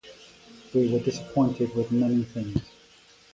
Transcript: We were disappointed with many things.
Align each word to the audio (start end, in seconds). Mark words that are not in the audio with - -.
We 0.73 0.91
were 0.91 0.97
disappointed 0.97 1.75
with 1.75 1.91
many 1.91 2.23
things. 2.23 2.59